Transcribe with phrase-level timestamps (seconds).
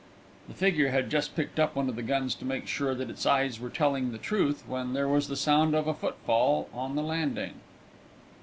[0.47, 3.23] The figure had just picked up one of the guns to make sure that its
[3.27, 7.03] eyes were telling the truth, when there was the sound of a footfall on the
[7.03, 7.59] landing.